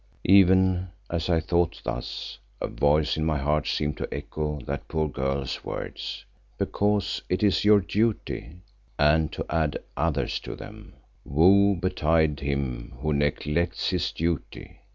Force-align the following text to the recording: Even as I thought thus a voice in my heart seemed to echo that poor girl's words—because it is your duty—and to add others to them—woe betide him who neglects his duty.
Even 0.25 0.87
as 1.11 1.29
I 1.29 1.39
thought 1.39 1.79
thus 1.83 2.39
a 2.59 2.67
voice 2.67 3.17
in 3.17 3.23
my 3.23 3.37
heart 3.37 3.67
seemed 3.67 3.97
to 3.97 4.11
echo 4.11 4.59
that 4.61 4.87
poor 4.87 5.07
girl's 5.07 5.63
words—because 5.63 7.21
it 7.29 7.43
is 7.43 7.63
your 7.63 7.81
duty—and 7.81 9.31
to 9.31 9.45
add 9.47 9.77
others 9.95 10.39
to 10.39 10.55
them—woe 10.55 11.75
betide 11.75 12.39
him 12.39 12.93
who 13.03 13.13
neglects 13.13 13.91
his 13.91 14.11
duty. 14.11 14.79